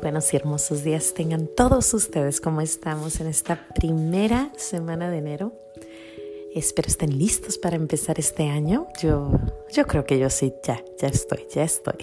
Buenos 0.00 0.32
y 0.32 0.36
hermosos 0.36 0.84
días 0.84 1.14
tengan 1.14 1.46
todos 1.46 1.92
ustedes 1.94 2.40
como 2.40 2.60
estamos 2.60 3.20
en 3.20 3.26
esta 3.28 3.66
primera 3.74 4.52
semana 4.56 5.10
de 5.10 5.18
enero. 5.18 5.52
Espero 6.54 6.88
estén 6.88 7.18
listos 7.18 7.58
para 7.58 7.76
empezar 7.76 8.18
este 8.18 8.48
año. 8.48 8.88
Yo, 9.00 9.30
yo 9.72 9.86
creo 9.86 10.04
que 10.04 10.18
yo 10.18 10.30
sí, 10.30 10.52
ya, 10.62 10.82
ya 10.98 11.08
estoy, 11.08 11.46
ya 11.52 11.64
estoy. 11.64 11.96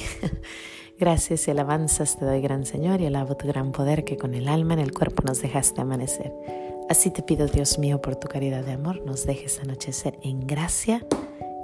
Gracias 1.00 1.48
y 1.48 1.52
alabanzas 1.52 2.18
te 2.18 2.26
doy, 2.26 2.42
gran 2.42 2.66
Señor, 2.66 3.02
y 3.02 3.06
alabo 3.06 3.36
tu 3.36 3.48
gran 3.48 3.72
poder 3.72 4.04
que 4.04 4.18
con 4.18 4.34
el 4.34 4.48
alma 4.48 4.74
en 4.74 4.80
el 4.80 4.92
cuerpo 4.92 5.24
nos 5.26 5.42
dejaste 5.42 5.82
amanecer. 5.82 6.34
Así 6.90 7.10
te 7.10 7.24
pido, 7.24 7.48
Dios 7.48 7.80
mío, 7.80 8.02
por 8.02 8.16
tu 8.16 8.28
caridad 8.28 8.64
de 8.64 8.74
amor, 8.74 9.06
nos 9.06 9.26
dejes 9.26 9.60
anochecer 9.60 10.18
en 10.24 10.46
gracia 10.46 11.06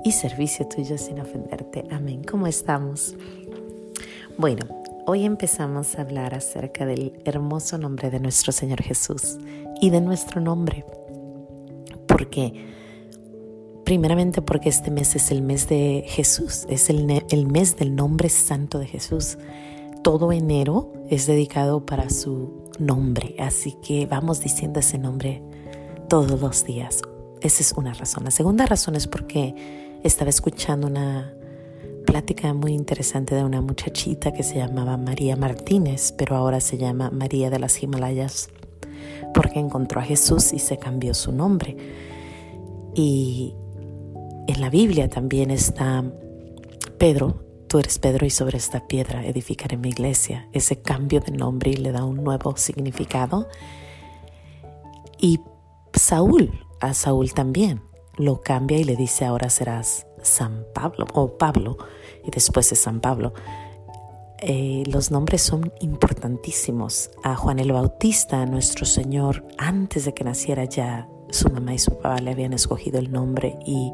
y 0.03 0.11
servicio 0.11 0.67
tuyo 0.67 0.97
sin 0.97 1.19
ofenderte. 1.19 1.85
Amén. 1.91 2.23
¿Cómo 2.23 2.47
estamos? 2.47 3.15
Bueno, 4.37 4.79
hoy 5.09 5.25
empezamos 5.25 5.97
a 5.97 6.01
hablar 6.01 6.35
acerca 6.35 6.85
del 6.85 7.19
hermoso 7.25 7.79
nombre 7.79 8.11
de 8.11 8.19
nuestro 8.19 8.51
Señor 8.51 8.83
Jesús 8.83 9.39
y 9.81 9.89
de 9.89 10.01
nuestro 10.01 10.39
nombre. 10.39 10.85
Porque, 12.07 12.67
primeramente 13.83 14.43
porque 14.43 14.69
este 14.69 14.91
mes 14.91 15.15
es 15.15 15.31
el 15.31 15.41
mes 15.41 15.67
de 15.67 16.03
Jesús, 16.05 16.67
es 16.69 16.91
el, 16.91 17.23
el 17.27 17.47
mes 17.47 17.75
del 17.75 17.95
nombre 17.95 18.29
santo 18.29 18.77
de 18.77 18.85
Jesús. 18.85 19.39
Todo 20.03 20.31
enero 20.31 20.93
es 21.09 21.25
dedicado 21.25 21.87
para 21.87 22.11
su 22.11 22.69
nombre, 22.77 23.35
así 23.39 23.77
que 23.81 24.05
vamos 24.05 24.41
diciendo 24.41 24.79
ese 24.79 24.99
nombre 24.99 25.41
todos 26.07 26.39
los 26.39 26.65
días. 26.65 27.01
Esa 27.41 27.63
es 27.63 27.71
una 27.71 27.95
razón. 27.95 28.25
La 28.25 28.31
segunda 28.31 28.67
razón 28.67 28.95
es 28.95 29.07
porque 29.07 29.55
estaba 30.03 30.29
escuchando 30.29 30.85
una 30.85 31.33
plática 32.19 32.53
muy 32.53 32.73
interesante 32.73 33.33
de 33.33 33.45
una 33.45 33.61
muchachita 33.61 34.33
que 34.33 34.43
se 34.43 34.57
llamaba 34.57 34.97
María 34.97 35.37
Martínez, 35.37 36.13
pero 36.17 36.35
ahora 36.35 36.59
se 36.59 36.77
llama 36.77 37.09
María 37.11 37.49
de 37.49 37.59
las 37.59 37.81
Himalayas, 37.81 38.49
porque 39.33 39.57
encontró 39.57 40.01
a 40.01 40.03
Jesús 40.03 40.51
y 40.51 40.59
se 40.59 40.77
cambió 40.77 41.13
su 41.13 41.31
nombre. 41.31 41.77
Y 42.93 43.55
en 44.47 44.59
la 44.59 44.69
Biblia 44.69 45.07
también 45.07 45.49
está 45.49 46.03
Pedro, 46.97 47.41
tú 47.69 47.79
eres 47.79 47.99
Pedro 47.99 48.25
y 48.25 48.31
sobre 48.31 48.57
esta 48.57 48.85
piedra 48.85 49.25
edificaré 49.25 49.77
mi 49.77 49.87
iglesia. 49.87 50.49
Ese 50.51 50.81
cambio 50.81 51.21
de 51.21 51.31
nombre 51.31 51.71
le 51.71 51.93
da 51.93 52.03
un 52.03 52.21
nuevo 52.21 52.57
significado. 52.57 53.47
Y 55.17 55.39
Saúl, 55.93 56.51
a 56.81 56.93
Saúl 56.93 57.33
también, 57.33 57.81
lo 58.17 58.41
cambia 58.41 58.77
y 58.77 58.83
le 58.83 58.97
dice 58.97 59.23
ahora 59.23 59.49
serás 59.49 60.05
San 60.21 60.65
Pablo 60.73 61.05
o 61.13 61.37
Pablo 61.37 61.77
y 62.25 62.31
después 62.31 62.69
de 62.69 62.75
San 62.75 62.99
Pablo. 62.99 63.33
Eh, 64.41 64.83
los 64.87 65.11
nombres 65.11 65.41
son 65.41 65.73
importantísimos. 65.81 67.11
A 67.23 67.35
Juan 67.35 67.59
el 67.59 67.73
Bautista, 67.73 68.45
nuestro 68.45 68.85
Señor, 68.85 69.45
antes 69.57 70.05
de 70.05 70.13
que 70.13 70.23
naciera 70.23 70.63
ya 70.63 71.09
su 71.29 71.49
mamá 71.49 71.73
y 71.73 71.79
su 71.79 71.91
papá 71.91 72.17
le 72.19 72.31
habían 72.31 72.53
escogido 72.53 72.99
el 72.99 73.11
nombre 73.11 73.57
y 73.65 73.91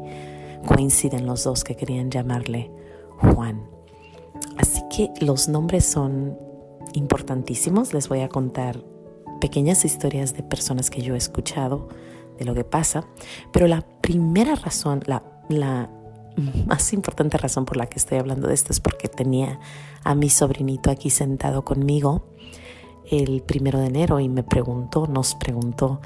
coinciden 0.66 1.26
los 1.26 1.44
dos 1.44 1.64
que 1.64 1.74
querían 1.74 2.10
llamarle 2.10 2.70
Juan. 3.18 3.68
Así 4.56 4.82
que 4.94 5.10
los 5.20 5.48
nombres 5.48 5.84
son 5.84 6.38
importantísimos. 6.94 7.92
Les 7.92 8.08
voy 8.08 8.20
a 8.20 8.28
contar 8.28 8.82
pequeñas 9.40 9.84
historias 9.84 10.34
de 10.34 10.42
personas 10.42 10.90
que 10.90 11.02
yo 11.02 11.14
he 11.14 11.18
escuchado 11.18 11.88
de 12.38 12.44
lo 12.44 12.54
que 12.54 12.64
pasa, 12.64 13.04
pero 13.52 13.66
la 13.66 13.82
primera 14.00 14.54
razón, 14.54 15.02
la, 15.06 15.22
la 15.48 15.90
más 16.66 16.92
importante 16.92 17.38
razón 17.38 17.64
por 17.64 17.76
la 17.76 17.86
que 17.86 17.98
estoy 17.98 18.18
hablando 18.18 18.48
de 18.48 18.54
esto 18.54 18.72
es 18.72 18.80
porque 18.80 19.08
tenía 19.08 19.58
a 20.04 20.14
mi 20.14 20.28
sobrinito 20.28 20.90
aquí 20.90 21.10
sentado 21.10 21.64
conmigo 21.64 22.26
el 23.10 23.42
primero 23.42 23.78
de 23.78 23.86
enero 23.86 24.20
y 24.20 24.28
me 24.28 24.42
preguntó, 24.42 25.06
nos 25.06 25.34
preguntó 25.34 26.00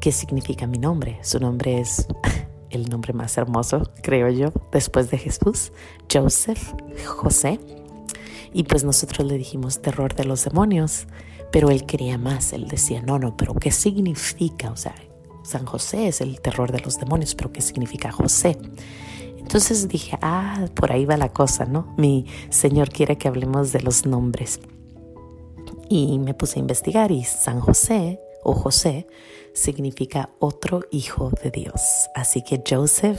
qué 0.00 0.12
significa 0.12 0.66
mi 0.66 0.78
nombre. 0.78 1.18
Su 1.22 1.40
nombre 1.40 1.80
es 1.80 2.06
el 2.70 2.88
nombre 2.88 3.12
más 3.12 3.36
hermoso, 3.38 3.90
creo 4.02 4.28
yo, 4.28 4.52
después 4.72 5.10
de 5.10 5.18
Jesús, 5.18 5.72
Joseph, 6.12 6.74
José. 7.06 7.60
Y 8.52 8.64
pues 8.64 8.84
nosotros 8.84 9.26
le 9.26 9.38
dijimos 9.38 9.80
terror 9.80 10.14
de 10.14 10.24
los 10.24 10.44
demonios, 10.44 11.06
pero 11.52 11.70
él 11.70 11.86
quería 11.86 12.18
más, 12.18 12.52
él 12.52 12.68
decía, 12.68 13.00
no, 13.02 13.18
no, 13.18 13.36
pero 13.36 13.54
¿qué 13.54 13.70
significa? 13.70 14.70
O 14.70 14.76
sea, 14.76 14.94
San 15.42 15.66
José 15.66 16.08
es 16.08 16.20
el 16.20 16.40
terror 16.40 16.72
de 16.72 16.80
los 16.80 16.98
demonios, 16.98 17.34
pero 17.34 17.52
¿qué 17.52 17.60
significa 17.60 18.10
José? 18.10 18.58
Entonces 19.50 19.88
dije, 19.88 20.16
ah, 20.22 20.68
por 20.76 20.92
ahí 20.92 21.04
va 21.06 21.16
la 21.16 21.32
cosa, 21.32 21.64
¿no? 21.64 21.92
Mi 21.96 22.24
Señor 22.50 22.90
quiere 22.90 23.18
que 23.18 23.26
hablemos 23.26 23.72
de 23.72 23.80
los 23.80 24.06
nombres. 24.06 24.60
Y 25.88 26.20
me 26.20 26.34
puse 26.34 26.60
a 26.60 26.62
investigar 26.62 27.10
y 27.10 27.24
San 27.24 27.58
José 27.58 28.20
o 28.44 28.54
José 28.54 29.08
significa 29.52 30.30
otro 30.38 30.82
hijo 30.92 31.32
de 31.42 31.50
Dios. 31.50 31.80
Así 32.14 32.42
que 32.42 32.62
Joseph 32.64 33.18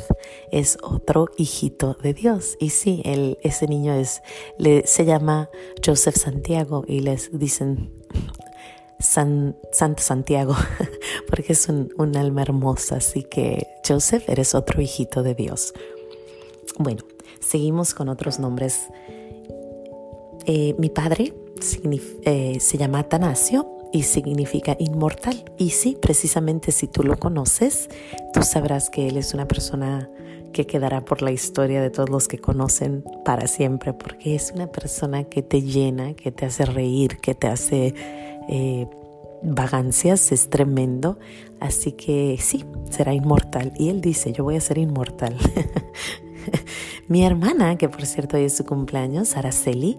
es 0.54 0.78
otro 0.82 1.28
hijito 1.36 1.98
de 2.02 2.14
Dios. 2.14 2.56
Y 2.62 2.70
sí, 2.70 3.02
él, 3.04 3.38
ese 3.42 3.68
niño 3.68 3.94
es, 3.94 4.22
le, 4.58 4.88
se 4.88 5.04
llama 5.04 5.50
Joseph 5.86 6.16
Santiago 6.16 6.86
y 6.88 7.02
les 7.02 7.38
dicen 7.38 7.92
San, 9.00 9.58
Santo 9.74 10.02
Santiago, 10.02 10.56
porque 11.28 11.52
es 11.52 11.68
un, 11.68 12.16
alma 12.16 12.42
hermosa. 12.42 12.96
Así 12.96 13.24
que, 13.24 13.68
Joseph, 13.86 14.30
eres 14.30 14.56
otro 14.56 14.82
hijito 14.82 15.24
de 15.24 15.36
Dios. 15.36 15.74
Bueno, 16.78 17.04
seguimos 17.40 17.94
con 17.94 18.10
otros 18.10 18.40
nombres. 18.40 18.88
Eh, 20.46 20.76
mi 20.78 20.90
padre 20.90 21.34
eh, 22.24 22.58
se 22.60 22.78
llama 22.78 23.00
Atanasio 23.00 23.68
y 23.92 24.04
significa 24.04 24.76
inmortal. 24.80 25.44
Y 25.58 25.72
sí, 25.72 25.98
precisamente 26.02 26.72
si 26.72 26.88
tú 26.88 27.04
lo 27.04 27.18
conoces, 27.18 27.90
tú 28.34 28.42
sabrás 28.44 28.90
que 28.90 29.08
él 29.08 29.18
es 29.18 29.34
una 29.34 29.48
persona 29.48 30.10
que 30.54 30.66
quedará 30.66 31.06
por 31.06 31.22
la 31.22 31.32
historia 31.32 31.82
de 31.82 31.90
todos 31.90 32.10
los 32.10 32.28
que 32.28 32.38
conocen 32.38 33.04
para 33.24 33.48
siempre, 33.48 33.94
porque 33.94 34.36
es 34.36 34.52
una 34.54 34.68
persona 34.68 35.24
que 35.24 35.42
te 35.42 35.62
llena, 35.62 36.14
que 36.14 36.32
te 36.32 36.46
hace 36.46 36.66
reír, 36.66 37.18
que 37.18 37.36
te 37.36 37.48
hace 37.48 37.94
eh, 38.50 38.88
vagancias, 39.44 40.32
es 40.32 40.50
tremendo. 40.50 41.18
Así 41.60 41.94
que 41.94 42.38
sí, 42.40 42.66
será 42.90 43.14
inmortal. 43.14 43.74
Y 43.78 43.90
él 43.90 44.02
dice, 44.02 44.34
yo 44.34 44.44
voy 44.44 44.56
a 44.56 44.62
ser 44.62 44.78
inmortal. 44.78 45.38
Mi 47.08 47.24
hermana, 47.24 47.78
que 47.78 47.90
por 47.90 48.06
cierto 48.06 48.38
hoy 48.38 48.44
es 48.44 48.56
su 48.56 48.66
cumpleaños, 48.66 49.36
Araceli, 49.38 49.98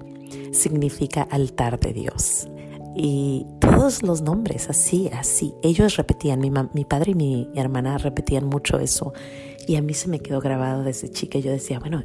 significa 0.53 1.23
altar 1.23 1.79
de 1.79 1.93
Dios. 1.93 2.49
Y 2.95 3.47
todos 3.59 4.03
los 4.03 4.21
nombres, 4.21 4.69
así, 4.69 5.09
así. 5.13 5.55
Ellos 5.63 5.97
repetían, 5.97 6.41
mi, 6.41 6.51
mi 6.51 6.85
padre 6.85 7.13
y 7.13 7.15
mi 7.15 7.49
hermana 7.55 7.97
repetían 7.99 8.47
mucho 8.47 8.79
eso. 8.79 9.13
Y 9.67 9.77
a 9.77 9.83
mí 9.83 9.95
se 9.95 10.09
me 10.09 10.21
quedó 10.21 10.41
grabado 10.41 10.83
desde 10.83 11.11
chica. 11.11 11.39
Yo 11.39 11.51
decía, 11.51 11.79
bueno, 11.79 12.05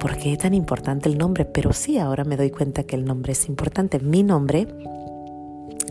¿por 0.00 0.16
qué 0.16 0.32
es 0.32 0.38
tan 0.38 0.54
importante 0.54 1.08
el 1.08 1.18
nombre? 1.18 1.44
Pero 1.44 1.72
sí, 1.72 1.98
ahora 1.98 2.24
me 2.24 2.36
doy 2.36 2.50
cuenta 2.50 2.82
que 2.82 2.96
el 2.96 3.04
nombre 3.04 3.32
es 3.32 3.48
importante. 3.48 4.00
Mi 4.00 4.22
nombre 4.22 4.66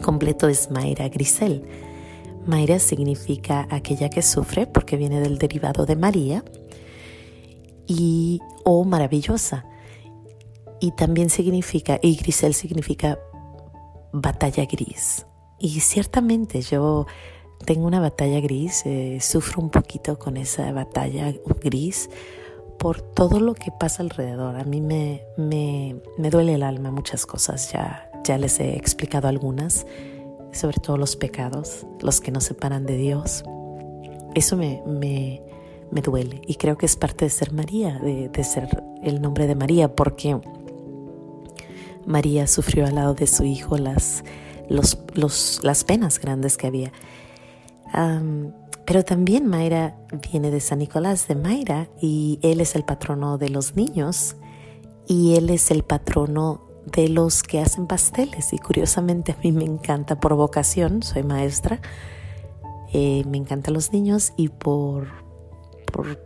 completo 0.01 0.47
es 0.47 0.71
Mayra 0.71 1.07
Grisel. 1.09 1.63
Mayra 2.45 2.79
significa 2.79 3.67
aquella 3.69 4.09
que 4.09 4.21
sufre 4.21 4.67
porque 4.67 4.97
viene 4.97 5.19
del 5.19 5.37
derivado 5.37 5.85
de 5.85 5.95
María 5.95 6.43
y 7.87 8.41
o 8.63 8.83
maravillosa. 8.83 9.65
Y 10.79 10.91
también 10.91 11.29
significa, 11.29 11.99
y 12.01 12.15
Grisel 12.17 12.53
significa 12.53 13.17
batalla 14.11 14.65
gris. 14.65 15.25
Y 15.59 15.79
ciertamente 15.79 16.61
yo 16.61 17.07
tengo 17.65 17.87
una 17.87 17.99
batalla 17.99 18.39
gris, 18.39 18.83
eh, 18.85 19.17
sufro 19.21 19.61
un 19.61 19.69
poquito 19.69 20.19
con 20.19 20.37
esa 20.37 20.71
batalla 20.71 21.33
gris 21.63 22.09
por 22.77 23.01
todo 23.01 23.39
lo 23.39 23.55
que 23.55 23.71
pasa 23.71 24.03
alrededor. 24.03 24.55
A 24.55 24.63
mí 24.63 24.81
me, 24.81 25.23
me, 25.37 25.95
me 26.17 26.29
duele 26.29 26.53
el 26.53 26.63
alma 26.63 26.91
muchas 26.91 27.25
cosas, 27.25 27.71
ya, 27.71 28.11
ya 28.23 28.37
les 28.37 28.59
he 28.59 28.75
explicado 28.75 29.27
algunas, 29.27 29.87
sobre 30.51 30.77
todo 30.79 30.97
los 30.97 31.15
pecados, 31.15 31.85
los 32.01 32.21
que 32.21 32.31
nos 32.31 32.43
separan 32.43 32.85
de 32.85 32.97
Dios. 32.97 33.43
Eso 34.35 34.57
me, 34.57 34.83
me, 34.85 35.41
me 35.91 36.01
duele 36.01 36.41
y 36.47 36.55
creo 36.55 36.77
que 36.77 36.85
es 36.85 36.95
parte 36.95 37.25
de 37.25 37.29
ser 37.29 37.53
María, 37.53 37.99
de, 37.99 38.43
ser 38.43 38.83
el 39.03 39.21
nombre 39.21 39.47
de 39.47 39.55
María, 39.55 39.95
porque 39.95 40.39
María 42.05 42.47
sufrió 42.47 42.85
al 42.85 42.95
lado 42.95 43.13
de 43.13 43.27
su 43.27 43.43
hijo 43.43 43.77
las, 43.77 44.23
las 44.69 45.83
penas 45.85 46.19
grandes 46.19 46.57
que 46.57 46.67
había. 46.67 46.91
pero 48.85 49.03
también 49.03 49.47
Mayra 49.47 49.95
viene 50.31 50.51
de 50.51 50.59
San 50.59 50.79
Nicolás 50.79 51.27
de 51.27 51.35
Mayra 51.35 51.89
y 52.01 52.39
él 52.41 52.61
es 52.61 52.75
el 52.75 52.83
patrono 52.83 53.37
de 53.37 53.49
los 53.49 53.75
niños 53.75 54.35
y 55.07 55.35
él 55.35 55.49
es 55.49 55.71
el 55.71 55.83
patrono 55.83 56.67
de 56.85 57.09
los 57.09 57.43
que 57.43 57.59
hacen 57.59 57.87
pasteles 57.87 58.53
y 58.53 58.59
curiosamente 58.59 59.33
a 59.33 59.37
mí 59.43 59.51
me 59.51 59.65
encanta 59.65 60.19
por 60.19 60.35
vocación, 60.35 61.03
soy 61.03 61.23
maestra, 61.23 61.81
eh, 62.93 63.23
me 63.27 63.37
encantan 63.37 63.73
los 63.73 63.91
niños 63.91 64.33
y 64.37 64.47
por, 64.47 65.26
por 65.91 66.17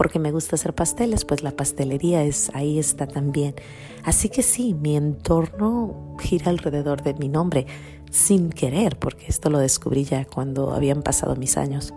porque 0.00 0.18
me 0.18 0.32
gusta 0.32 0.56
hacer 0.56 0.74
pasteles, 0.74 1.26
pues 1.26 1.42
la 1.42 1.50
pastelería 1.50 2.24
es 2.24 2.50
ahí 2.54 2.78
está 2.78 3.06
también. 3.06 3.54
Así 4.02 4.30
que 4.30 4.42
sí, 4.42 4.72
mi 4.72 4.96
entorno 4.96 6.16
gira 6.18 6.48
alrededor 6.48 7.02
de 7.02 7.12
mi 7.12 7.28
nombre, 7.28 7.66
sin 8.10 8.48
querer, 8.48 8.98
porque 8.98 9.26
esto 9.28 9.50
lo 9.50 9.58
descubrí 9.58 10.04
ya 10.04 10.24
cuando 10.24 10.72
habían 10.72 11.02
pasado 11.02 11.36
mis 11.36 11.58
años. 11.58 11.92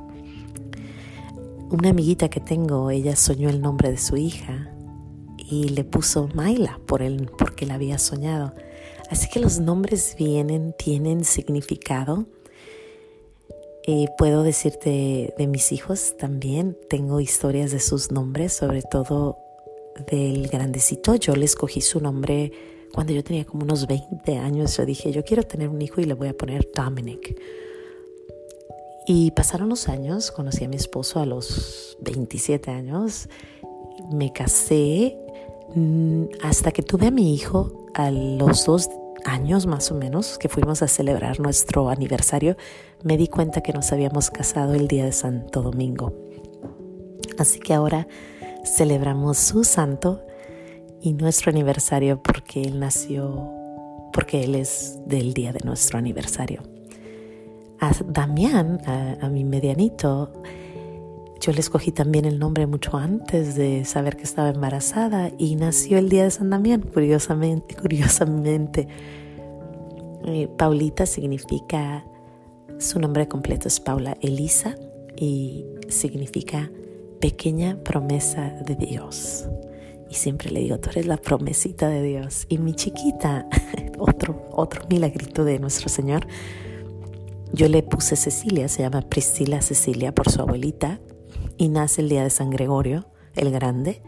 Una 1.72 1.92
amiguita 1.92 2.28
que 2.28 2.42
tengo, 2.42 2.92
ella 2.92 3.16
soñó 3.16 3.48
el 3.48 3.62
nombre 3.62 3.90
de 3.90 3.98
su 3.98 4.18
hija 4.18 4.70
y 5.38 5.70
le 5.70 5.86
puso 5.86 6.28
Maila 6.36 6.82
por 6.86 7.04
él, 7.04 7.32
porque 7.38 7.66
la 7.66 7.76
había 7.76 8.00
soñado. 8.00 8.54
Así 9.10 9.30
que 9.30 9.40
los 9.40 9.62
nombres 9.62 10.18
vienen, 10.20 10.76
tienen 10.78 11.24
significado. 11.24 12.26
Puedo 14.18 14.44
decirte 14.44 15.34
de 15.38 15.48
mis 15.48 15.72
hijos 15.74 16.16
también, 16.18 16.78
tengo 16.90 17.20
historias 17.20 17.72
de 17.72 17.82
sus 17.82 18.12
nombres, 18.12 18.54
sobre 18.54 18.82
todo 18.82 19.38
del 20.10 20.48
grandecito. 20.48 21.16
Yo 21.16 21.36
le 21.36 21.46
escogí 21.46 21.82
su 21.82 22.00
nombre 22.00 22.52
cuando 22.94 23.12
yo 23.12 23.24
tenía 23.24 23.44
como 23.44 23.64
unos 23.64 23.88
20 23.88 24.38
años. 24.38 24.78
Yo 24.78 24.86
dije, 24.86 25.12
yo 25.12 25.26
quiero 25.26 25.44
tener 25.44 25.68
un 25.68 25.82
hijo 25.82 26.00
y 26.00 26.06
le 26.06 26.14
voy 26.14 26.30
a 26.30 26.34
poner 26.34 26.70
Dominic. 26.74 27.38
Y 29.06 29.32
pasaron 29.32 29.68
los 29.68 29.90
años, 29.90 30.32
conocí 30.32 30.64
a 30.64 30.70
mi 30.70 30.78
esposo 30.78 31.20
a 31.20 31.26
los 31.26 31.98
27 32.02 32.72
años, 32.72 33.28
me 34.14 34.32
casé 34.32 35.18
mm, 35.76 36.24
hasta 36.42 36.72
que 36.72 36.84
tuve 36.84 37.08
a 37.08 37.12
mi 37.12 37.34
hijo 37.34 37.90
a 37.94 38.12
los 38.12 38.66
dos 38.66 38.90
años 39.26 39.66
más 39.66 39.92
o 39.92 39.96
menos, 39.96 40.38
que 40.38 40.50
fuimos 40.50 40.82
a 40.82 40.88
celebrar 40.88 41.40
nuestro 41.40 41.90
aniversario, 41.90 42.58
me 43.04 43.18
di 43.18 43.28
cuenta 43.28 43.62
que 43.62 43.74
nos 43.74 43.92
habíamos 43.92 44.30
casado 44.30 44.74
el 44.74 44.88
día 44.88 45.06
de 45.06 45.12
Santo 45.12 45.62
Domingo. 45.62 46.14
Así 47.38 47.60
que 47.60 47.74
ahora 47.74 48.08
celebramos 48.64 49.38
su 49.38 49.64
santo 49.64 50.22
y 51.02 51.14
nuestro 51.14 51.52
aniversario 51.52 52.22
porque 52.22 52.62
él 52.62 52.80
nació, 52.80 53.52
porque 54.14 54.44
él 54.44 54.56
es 54.56 55.00
del 55.06 55.34
día 55.34 55.52
de 55.52 55.60
nuestro 55.64 55.98
aniversario. 55.98 56.64
A 57.80 57.92
Damián, 58.08 58.80
a, 58.86 59.28
mi 59.28 59.44
medianito, 59.44 60.32
yo 61.44 61.52
le 61.52 61.60
escogí 61.60 61.92
también 61.92 62.24
el 62.24 62.40
nombre 62.40 62.68
mucho 62.68 62.96
antes 62.96 63.56
de 63.56 63.84
saber 63.84 64.16
que 64.16 64.24
estaba 64.24 64.48
embarazada 64.50 65.30
y 65.38 65.58
nació 65.58 65.98
el 65.98 66.08
día 66.08 66.24
de 66.24 66.32
San 66.32 66.50
Damián, 66.50 66.82
curiosamente. 66.82 67.76
curiosamente. 67.76 68.88
Eh, 70.26 70.48
Paulita 70.58 71.06
significa, 71.06 72.06
su 72.80 72.98
nombre 72.98 73.28
completo 73.28 73.68
es 73.68 73.82
Paula 73.82 74.18
Elisa 74.22 74.78
y 75.18 75.66
significa 75.90 76.72
pequeña 77.20 77.78
promesa 77.84 78.52
de 78.66 78.76
Dios. 78.76 79.46
Y 80.10 80.16
siempre 80.16 80.50
le 80.50 80.62
digo, 80.62 80.80
tú 80.80 80.92
eres 80.92 81.08
la 81.08 81.18
promesita 81.18 81.90
de 81.90 82.04
Dios. 82.04 82.46
Y 82.48 82.58
mi 82.58 82.74
chiquita, 82.74 83.50
otro, 84.00 84.48
otro 84.54 84.86
milagrito 84.90 85.44
de 85.44 85.60
nuestro 85.60 85.90
Señor, 85.90 86.26
yo 87.52 87.68
le 87.68 87.84
puse 87.84 88.16
Cecilia, 88.16 88.70
se 88.70 88.84
llama 88.84 89.02
Priscila 89.02 89.62
Cecilia 89.62 90.16
por 90.16 90.32
su 90.32 90.42
abuelita, 90.42 91.02
y 91.58 91.70
nace 91.70 92.02
el 92.02 92.10
día 92.10 92.24
de 92.24 92.30
San 92.30 92.50
Gregorio, 92.50 93.06
el 93.36 93.52
Grande, 93.52 94.02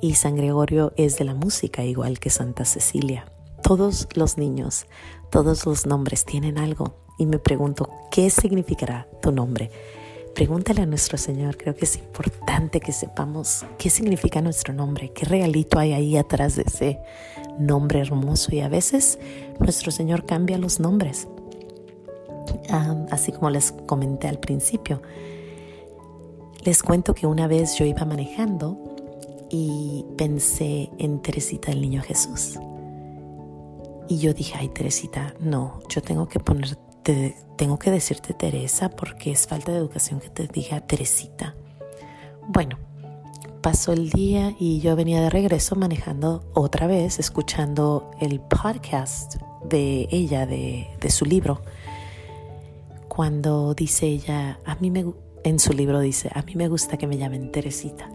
y 0.00 0.14
San 0.14 0.36
Gregorio 0.36 0.92
es 0.96 1.18
de 1.18 1.24
la 1.24 1.34
música, 1.34 1.84
igual 1.84 2.18
que 2.18 2.30
Santa 2.30 2.64
Cecilia. 2.64 3.32
Todos 3.62 4.08
los 4.14 4.38
niños, 4.38 4.86
todos 5.30 5.66
los 5.66 5.86
nombres 5.86 6.24
tienen 6.24 6.58
algo, 6.58 6.94
y 7.18 7.26
me 7.26 7.38
pregunto, 7.38 7.90
¿qué 8.10 8.30
significará 8.30 9.08
tu 9.22 9.32
nombre? 9.32 9.70
Pregúntale 10.34 10.82
a 10.82 10.86
nuestro 10.86 11.16
Señor, 11.16 11.56
creo 11.56 11.74
que 11.74 11.86
es 11.86 11.96
importante 11.96 12.78
que 12.78 12.92
sepamos 12.92 13.64
qué 13.78 13.88
significa 13.88 14.42
nuestro 14.42 14.74
nombre, 14.74 15.10
qué 15.14 15.24
regalito 15.24 15.78
hay 15.78 15.94
ahí 15.94 16.18
atrás 16.18 16.56
de 16.56 16.64
ese 16.66 16.98
nombre 17.58 18.00
hermoso 18.00 18.54
y 18.54 18.60
a 18.60 18.68
veces 18.68 19.18
nuestro 19.58 19.90
Señor 19.90 20.26
cambia 20.26 20.58
los 20.58 20.78
nombres, 20.78 21.26
así 23.10 23.32
como 23.32 23.48
les 23.48 23.72
comenté 23.86 24.28
al 24.28 24.38
principio. 24.38 25.00
Les 26.66 26.82
cuento 26.82 27.14
que 27.14 27.28
una 27.28 27.46
vez 27.46 27.78
yo 27.78 27.84
iba 27.84 28.04
manejando 28.04 28.76
y 29.48 30.04
pensé 30.18 30.90
en 30.98 31.22
Teresita 31.22 31.70
del 31.70 31.80
Niño 31.80 32.02
Jesús. 32.02 32.58
Y 34.08 34.18
yo 34.18 34.34
dije, 34.34 34.56
ay 34.58 34.70
Teresita, 34.70 35.32
no, 35.38 35.78
yo 35.88 36.02
tengo 36.02 36.28
que 36.28 36.40
poner 36.40 36.76
tengo 37.56 37.78
que 37.78 37.92
decirte 37.92 38.34
Teresa 38.34 38.88
porque 38.88 39.30
es 39.30 39.46
falta 39.46 39.70
de 39.70 39.78
educación 39.78 40.18
que 40.18 40.28
te 40.28 40.48
diga 40.48 40.80
Teresita. 40.80 41.54
Bueno, 42.48 42.78
pasó 43.60 43.92
el 43.92 44.10
día 44.10 44.52
y 44.58 44.80
yo 44.80 44.96
venía 44.96 45.20
de 45.20 45.30
regreso 45.30 45.76
manejando 45.76 46.50
otra 46.52 46.88
vez, 46.88 47.20
escuchando 47.20 48.10
el 48.18 48.40
podcast 48.40 49.36
de 49.64 50.08
ella, 50.10 50.46
de, 50.46 50.88
de 51.00 51.10
su 51.10 51.26
libro. 51.26 51.62
Cuando 53.06 53.72
dice 53.72 54.06
ella, 54.06 54.58
a 54.64 54.74
mí 54.80 54.90
me, 54.90 55.04
en 55.46 55.60
su 55.60 55.72
libro 55.72 56.00
dice, 56.00 56.28
a 56.34 56.42
mí 56.42 56.56
me 56.56 56.66
gusta 56.66 56.96
que 56.96 57.06
me 57.06 57.18
llamen 57.18 57.52
Teresita. 57.52 58.10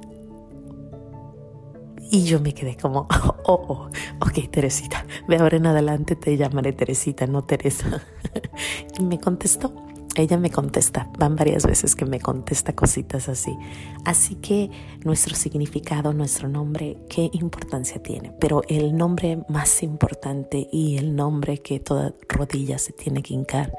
Y 2.12 2.26
yo 2.26 2.42
me 2.42 2.54
quedé 2.54 2.76
como, 2.76 3.08
oh, 3.46 3.54
oh, 3.68 3.90
ok, 4.20 4.50
Teresita, 4.52 5.06
de 5.30 5.38
ahora 5.38 5.56
en 5.56 5.66
adelante 5.66 6.18
te 6.18 6.36
llamaré 6.36 6.74
Teresita, 6.74 7.28
no 7.28 7.44
Teresa. 7.44 8.04
y 9.00 9.04
me 9.04 9.18
contestó, 9.18 9.74
ella 10.18 10.38
me 10.38 10.52
contesta, 10.52 11.10
van 11.18 11.38
varias 11.38 11.66
veces 11.66 11.96
que 11.96 12.04
me 12.04 12.20
contesta 12.20 12.74
cositas 12.76 13.30
así. 13.30 13.56
Así 14.04 14.36
que 14.36 14.70
nuestro 15.06 15.34
significado, 15.36 16.12
nuestro 16.12 16.50
nombre, 16.50 16.98
qué 17.08 17.30
importancia 17.32 18.04
tiene. 18.04 18.34
Pero 18.42 18.62
el 18.68 18.98
nombre 18.98 19.46
más 19.48 19.84
importante 19.84 20.68
y 20.70 20.98
el 20.98 21.16
nombre 21.16 21.60
que 21.60 21.80
toda 21.80 22.14
rodilla 22.28 22.78
se 22.78 22.92
tiene 22.92 23.24
que 23.24 23.36
hincar 23.36 23.74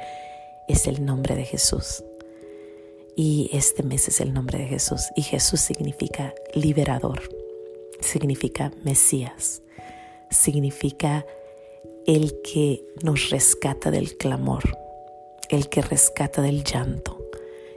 es 0.69 0.87
el 0.87 1.05
nombre 1.05 1.37
de 1.37 1.45
Jesús. 1.45 2.03
Y 3.17 3.51
este 3.53 3.83
mes 3.83 4.09
es 4.09 4.21
el 4.21 4.33
nombre 4.33 4.59
de 4.59 4.67
Jesús. 4.67 5.09
Y 5.17 5.23
Jesús 5.23 5.61
significa 5.61 6.35
liberador 6.55 7.21
significa 8.03 8.73
Mesías, 8.85 9.63
significa 10.31 11.25
el 12.07 12.41
que 12.43 12.85
nos 13.03 13.31
rescata 13.31 13.91
del 13.91 14.17
clamor, 14.17 14.63
el 15.49 15.69
que 15.69 15.83
rescata 15.83 16.43
del 16.43 16.65
llanto. 16.65 17.19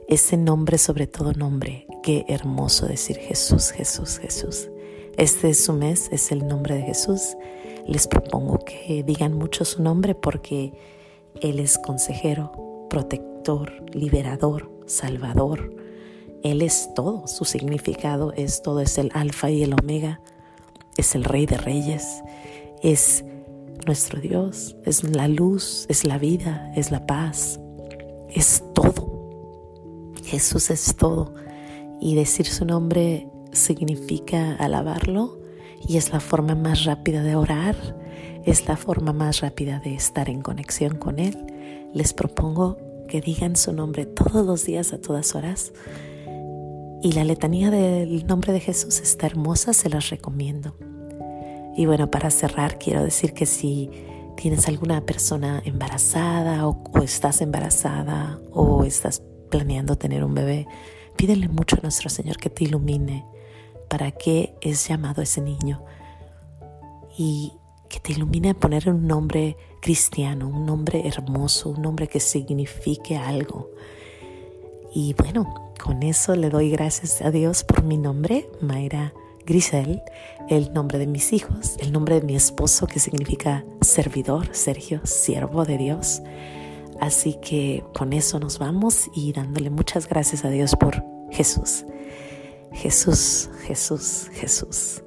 Ese 0.08 0.38
nombre 0.38 0.78
sobre 0.78 1.08
todo 1.08 1.34
nombre, 1.34 1.88
qué 2.04 2.26
hermoso 2.28 2.86
decir 2.88 3.18
Jesús, 3.18 3.72
Jesús, 3.72 4.20
Jesús. 4.20 4.70
Este 5.18 5.50
es 5.50 5.63
su 5.63 5.74
mes, 5.74 6.10
es 6.12 6.32
el 6.32 6.48
nombre 6.48 6.75
de 6.75 6.84
Jesús. 6.84 7.36
Les 7.88 8.08
propongo 8.08 8.60
que 8.60 9.04
digan 9.04 9.34
mucho 9.34 9.65
su 9.65 9.82
nombre 9.82 10.13
porque 10.13 10.74
Él 11.42 11.60
es 11.60 11.77
consejero, 11.77 12.88
protector, 12.89 13.84
liberador, 13.96 14.70
salvador, 14.86 15.75
él 16.44 16.62
es 16.62 16.89
todo, 16.94 17.27
su 17.27 17.44
significado 17.44 18.32
es 18.34 18.62
todo, 18.62 18.80
es 18.80 18.98
el 19.00 19.10
alfa 19.13 19.50
y 19.50 19.63
el 19.63 19.74
omega, 19.74 20.22
es 20.96 21.15
el 21.15 21.24
rey 21.24 21.48
de 21.48 21.58
reyes, 21.58 22.22
es 22.84 23.25
nuestro 23.86 24.22
Dios, 24.22 24.75
es 24.86 25.04
la 25.04 25.27
luz, 25.27 25.86
es 25.89 26.06
la 26.06 26.18
vida, 26.18 26.72
es 26.75 26.92
la 26.92 27.06
paz, 27.08 27.60
es 28.30 28.63
todo. 28.74 30.13
Jesús 30.24 30.70
es 30.70 30.96
todo. 30.96 31.34
Y 32.00 32.15
decir 32.15 32.46
su 32.46 32.65
nombre 32.65 33.27
significa 33.51 34.56
alabarlo 34.56 35.39
y 35.88 35.98
es 35.98 36.12
la 36.12 36.20
forma 36.20 36.56
más 36.56 36.86
rápida 36.86 37.24
de 37.24 37.36
orar, 37.36 37.75
es 38.44 38.68
la 38.68 38.77
forma 38.77 39.13
más 39.13 39.42
rápida 39.42 39.80
de 39.80 39.96
estar 39.96 40.30
en 40.30 40.42
conexión 40.42 40.98
con 40.98 41.20
Él. 41.20 41.38
Les 41.94 42.13
propongo 42.13 42.77
que 43.08 43.22
digan 43.22 43.56
su 43.56 43.74
nombre 43.74 44.06
todos 44.06 44.46
los 44.46 44.66
días 44.66 44.94
a 44.94 45.00
todas 45.00 45.36
horas 45.36 45.74
y 47.02 47.12
la 47.12 47.24
letanía 47.24 47.70
del 47.70 48.26
nombre 48.26 48.52
de 48.52 48.60
Jesús 48.60 49.00
está 49.00 49.28
hermosa, 49.28 49.74
se 49.74 49.90
las 49.90 50.10
recomiendo. 50.10 50.76
Y 51.76 51.86
bueno, 51.86 52.10
para 52.10 52.32
cerrar, 52.32 52.80
quiero 52.80 53.04
decir 53.04 53.34
que 53.34 53.46
si 53.46 53.92
tienes 54.36 54.68
alguna 54.68 55.06
persona 55.06 55.62
embarazada 55.66 56.68
o, 56.68 56.82
estás 57.04 57.42
embarazada 57.42 58.40
o 58.52 58.84
estás 58.84 59.22
planeando 59.52 59.98
tener 59.98 60.24
un 60.24 60.34
bebé, 60.34 60.68
pídele 61.16 61.48
mucho 61.48 61.76
a 61.76 61.82
nuestro 61.82 62.10
Señor 62.10 62.38
que 62.38 62.50
te 62.50 62.64
ilumine 62.64 63.26
para 63.90 64.12
qué 64.12 64.56
es 64.62 64.88
llamado 64.88 65.22
ese 65.22 65.42
niño 65.42 65.84
y 67.18 67.54
que 67.96 68.02
te 68.02 68.12
ilumine 68.12 68.50
a 68.50 68.54
poner 68.54 68.90
un 68.90 69.08
nombre 69.08 69.56
cristiano, 69.80 70.50
un 70.50 70.66
nombre 70.66 71.08
hermoso, 71.08 71.70
un 71.70 71.82
nombre 71.82 72.10
que 72.10 72.20
signifique 72.20 73.16
algo. 73.16 73.72
Y 74.94 75.14
bueno, 75.14 75.72
con 75.82 76.04
eso 76.04 76.36
le 76.36 76.50
doy 76.50 76.72
gracias 76.72 77.22
a 77.22 77.32
Dios 77.32 77.64
por 77.64 77.84
mi 77.84 77.98
nombre, 77.98 78.50
Mayra 78.60 79.14
Grisel, 79.46 80.02
el 80.50 80.74
nombre 80.74 81.00
de 81.00 81.08
mis 81.08 81.32
hijos, 81.32 81.78
el 81.80 81.94
nombre 81.94 82.20
de 82.20 82.25
mi 82.25 82.36
esposo 82.36 82.86
que 82.86 83.00
significa 83.00 83.64
servidor, 83.80 84.50
Sergio, 84.52 85.00
siervo 85.06 85.64
de 85.64 85.78
Dios. 85.78 86.22
Así 87.00 87.38
que 87.42 87.86
con 87.94 88.12
eso 88.12 88.42
nos 88.42 88.60
vamos 88.60 89.10
y 89.16 89.32
dándole 89.32 89.70
muchas 89.70 90.10
gracias 90.10 90.44
a 90.44 90.50
Dios 90.50 90.75
por 90.75 91.02
Jesús. 91.32 91.86
Jesús, 92.74 93.50
Jesús, 93.66 94.30
Jesús. 94.34 95.05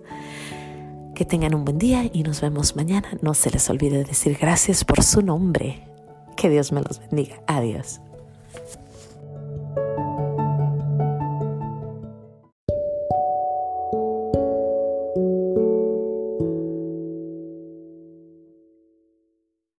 Que 1.18 1.24
tengan 1.24 1.52
un 1.52 1.64
buen 1.64 1.80
día 1.80 2.08
y 2.12 2.22
nos 2.22 2.40
vemos 2.40 2.76
mañana. 2.76 3.08
No 3.22 3.34
se 3.34 3.50
les 3.50 3.68
olvide 3.70 4.04
decir 4.04 4.38
gracias 4.40 4.84
por 4.84 5.02
su 5.02 5.20
nombre. 5.20 5.82
Que 6.36 6.48
Dios 6.48 6.70
me 6.70 6.80
los 6.80 7.00
bendiga. 7.00 7.42
Adiós. 7.48 8.00